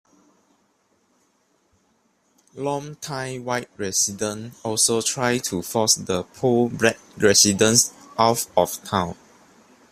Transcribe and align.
Longtime 2.55 3.45
white 3.45 3.69
residents 3.77 4.59
also 4.65 4.99
tried 4.99 5.43
to 5.43 5.61
force 5.61 5.93
the 5.93 6.23
poor 6.23 6.71
black 6.71 6.97
residents 7.17 7.93
out 8.17 8.47
of 8.57 8.83
town. 8.83 9.15